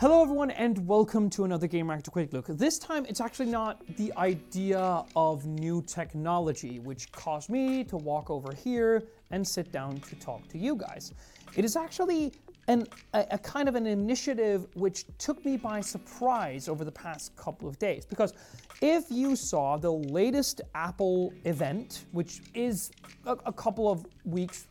[0.00, 2.46] Hello, everyone, and welcome to another Gamereactor Quick Look.
[2.46, 8.30] This time, it's actually not the idea of new technology, which caused me to walk
[8.30, 11.12] over here and sit down to talk to you guys.
[11.54, 12.32] It is actually
[12.66, 17.36] an, a, a kind of an initiative which took me by surprise over the past
[17.36, 18.06] couple of days.
[18.06, 18.32] Because
[18.80, 22.90] if you saw the latest Apple event, which is
[23.26, 24.66] a, a couple of weeks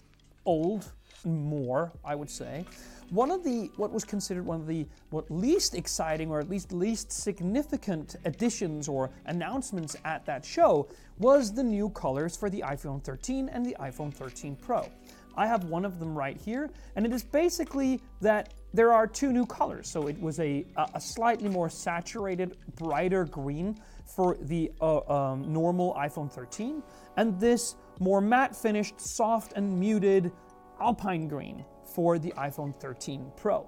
[0.47, 0.91] old,
[1.25, 2.65] more, I would say.
[3.09, 6.71] One of the what was considered one of the what least exciting or at least
[6.71, 10.87] least significant additions or announcements at that show
[11.17, 14.87] was the new colors for the iPhone 13 and the iPhone 13 Pro.
[15.35, 19.31] I have one of them right here, and it is basically that there are two
[19.31, 19.89] new colors.
[19.89, 25.93] So it was a, a slightly more saturated, brighter green for the uh, um, normal
[25.93, 26.83] iPhone 13,
[27.17, 30.31] and this more matte finished, soft and muted
[30.81, 33.67] Alpine Green for the iPhone 13 Pro.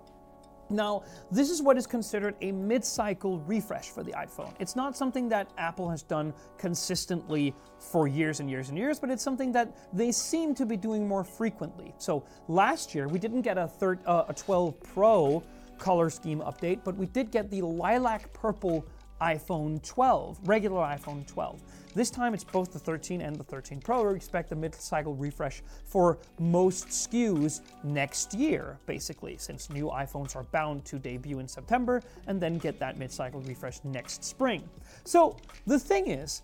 [0.72, 4.54] Now, this is what is considered a mid cycle refresh for the iPhone.
[4.60, 9.10] It's not something that Apple has done consistently for years and years and years, but
[9.10, 11.94] it's something that they seem to be doing more frequently.
[11.98, 13.70] So last year, we didn't get a,
[14.06, 15.44] uh, a 12 Pro
[15.78, 18.86] color scheme update, but we did get the lilac purple
[19.22, 21.62] iPhone 12, regular iPhone 12.
[21.94, 24.10] This time it's both the 13 and the 13 Pro.
[24.10, 30.44] We expect a mid-cycle refresh for most SKUs next year, basically, since new iPhones are
[30.44, 34.68] bound to debut in September and then get that mid-cycle refresh next spring.
[35.04, 36.44] So the thing is,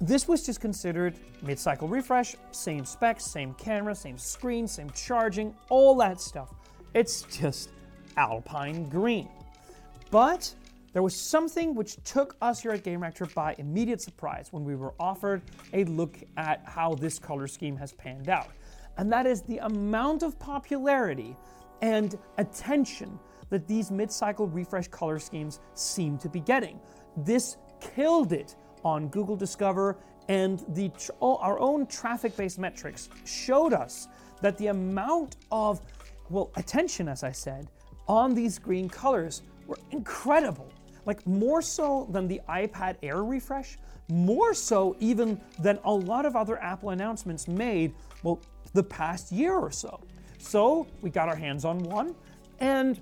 [0.00, 5.96] this was just considered mid-cycle refresh, same specs, same camera, same screen, same charging, all
[5.96, 6.54] that stuff.
[6.94, 7.70] It's just
[8.16, 9.28] Alpine green.
[10.10, 10.52] But
[10.92, 14.94] there was something which took us here at Gamereactor by immediate surprise when we were
[14.98, 18.48] offered a look at how this color scheme has panned out.
[18.96, 21.36] And that is the amount of popularity
[21.82, 23.18] and attention
[23.50, 26.80] that these mid cycle refresh color schemes seem to be getting.
[27.16, 29.98] This killed it on Google Discover,
[30.28, 30.90] and the,
[31.20, 34.08] our own traffic based metrics showed us
[34.40, 35.80] that the amount of,
[36.30, 37.68] well, attention, as I said,
[38.06, 40.72] on these green colors were incredible
[41.08, 43.78] like more so than the iPad Air refresh,
[44.10, 48.38] more so even than a lot of other Apple announcements made, well,
[48.74, 49.98] the past year or so.
[50.36, 52.14] So we got our hands on one,
[52.60, 53.00] and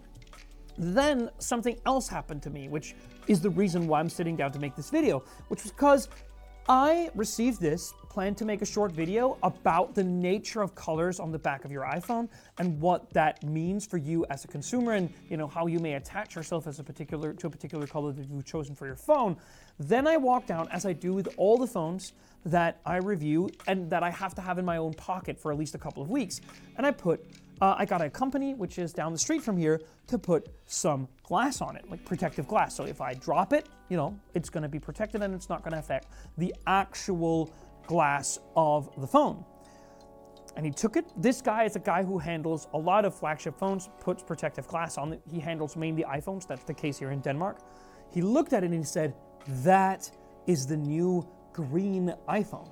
[0.78, 2.94] then something else happened to me, which
[3.26, 6.08] is the reason why I'm sitting down to make this video, which was because
[6.68, 11.30] I received this, planned to make a short video about the nature of colors on
[11.30, 15.12] the back of your iPhone and what that means for you as a consumer and
[15.28, 18.26] you know how you may attach yourself as a particular to a particular color that
[18.30, 19.36] you've chosen for your phone.
[19.78, 22.14] Then I walk down, as I do with all the phones
[22.46, 25.58] that I review and that I have to have in my own pocket for at
[25.58, 26.40] least a couple of weeks,
[26.78, 27.22] and I put
[27.60, 31.08] uh, I got a company which is down the street from here to put some
[31.22, 32.76] glass on it, like protective glass.
[32.76, 35.62] So if I drop it, you know, it's going to be protected and it's not
[35.62, 37.52] going to affect the actual
[37.86, 39.44] glass of the phone.
[40.56, 41.04] And he took it.
[41.16, 44.96] This guy is a guy who handles a lot of flagship phones, puts protective glass
[44.96, 45.20] on it.
[45.30, 46.46] He handles mainly iPhones.
[46.46, 47.58] That's the case here in Denmark.
[48.10, 49.14] He looked at it and he said,
[49.62, 50.10] That
[50.46, 52.70] is the new green iPhone.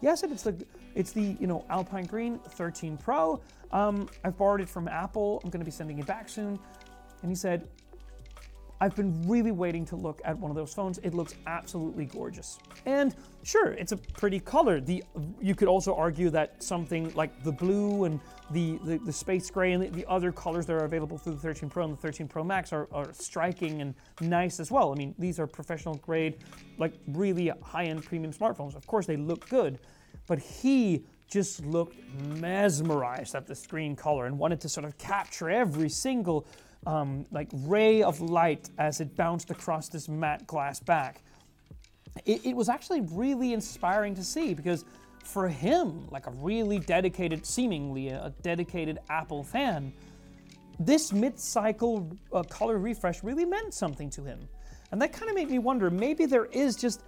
[0.00, 0.64] Yes, it's the
[0.94, 3.40] it's the you know Alpine Green 13 Pro.
[3.72, 5.40] Um, I've borrowed it from Apple.
[5.44, 6.58] I'm going to be sending it back soon.
[7.22, 7.68] And he said,
[8.80, 10.98] I've been really waiting to look at one of those phones.
[10.98, 12.58] It looks absolutely gorgeous.
[12.86, 14.80] And sure, it's a pretty color.
[14.80, 15.02] The
[15.40, 19.72] you could also argue that something like the blue and the, the, the space gray
[19.72, 22.28] and the, the, other colors that are available through the 13 Pro and the 13
[22.28, 24.92] Pro Max are, are striking and nice as well.
[24.92, 26.38] I mean, these are professional grade,
[26.78, 28.74] like really high-end premium smartphones.
[28.76, 29.80] Of course, they look good,
[30.26, 31.96] but he just looked
[32.38, 36.46] mesmerized at the screen color and wanted to sort of capture every single
[36.86, 41.22] um, like ray of light as it bounced across this matte glass back.
[42.24, 44.84] It, it was actually really inspiring to see because
[45.24, 49.92] for him, like a really dedicated, seemingly a dedicated Apple fan,
[50.80, 54.48] this mid-cycle uh, color refresh really meant something to him.
[54.90, 57.02] And that kind of made me wonder, maybe there is just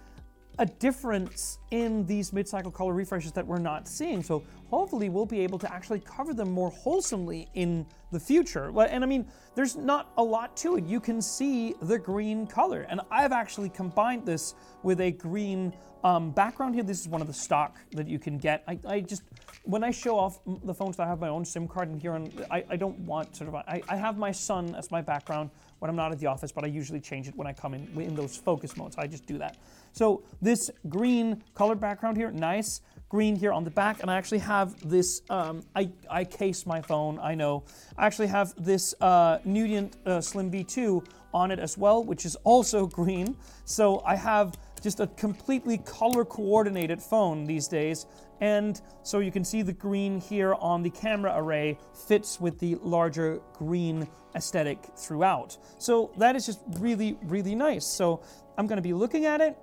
[0.59, 4.21] a difference in these mid-cycle color refreshes that we're not seeing.
[4.21, 8.71] So hopefully we'll be able to actually cover them more wholesomely in the future.
[8.79, 10.85] And I mean, there's not a lot to it.
[10.85, 12.87] You can see the green color.
[12.89, 15.73] And I've actually combined this with a green
[16.03, 16.83] um, background here.
[16.83, 18.63] This is one of the stock that you can get.
[18.67, 19.23] I, I, just,
[19.63, 22.45] when I show off the phones I have my own SIM card in here, and
[22.49, 25.89] I, I don't want sort of, I, I have my son as my background when
[25.89, 28.15] I'm not at the office, but I usually change it when I come in in
[28.15, 28.95] those focus modes.
[28.97, 29.57] I just do that.
[29.91, 32.81] So this green color background here, nice.
[33.11, 35.21] Green here on the back, and I actually have this.
[35.29, 37.19] Um, I I case my phone.
[37.19, 37.65] I know.
[37.97, 42.37] I actually have this uh, Nudient uh, Slim V2 on it as well, which is
[42.45, 43.35] also green.
[43.65, 48.05] So I have just a completely color coordinated phone these days.
[48.39, 51.77] And so you can see the green here on the camera array
[52.07, 55.57] fits with the larger green aesthetic throughout.
[55.77, 57.85] So that is just really, really nice.
[57.85, 58.23] So
[58.57, 59.55] I'm going to be looking at it,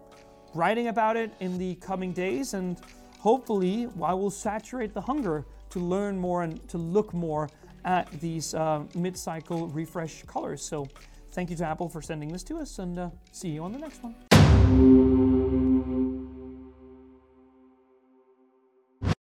[0.54, 2.78] writing about it in the coming days, and
[3.19, 7.49] hopefully I will saturate the hunger to learn more and to look more
[7.85, 10.62] at these uh, mid-cycle refresh colors.
[10.62, 10.87] So
[11.32, 13.79] thank you to Apple for sending this to us, and uh, see you on the
[13.79, 14.97] next one.